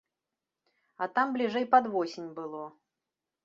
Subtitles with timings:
[1.05, 2.67] А там бліжэй пад восень было.